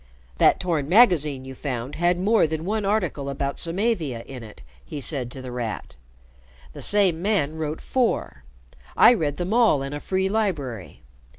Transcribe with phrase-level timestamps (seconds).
[0.39, 4.99] "That torn magazine you found had more than one article about Samavia in it," he
[4.99, 5.95] said to The Rat.
[6.73, 8.43] "The same man wrote four.
[8.97, 11.03] I read them all in a free library.